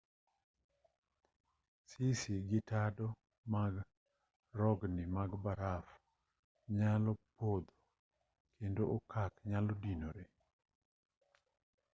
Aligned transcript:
sisi 1.91 2.35
gi 2.49 2.59
tado 2.69 3.07
mag 3.53 3.73
rogni 4.59 5.03
mag 5.15 5.31
baraf 5.43 5.87
nyalo 6.77 7.11
podho 7.37 7.75
kendo 8.57 8.83
okak 8.95 9.33
nyalo 9.49 9.73
dinore 9.83 10.25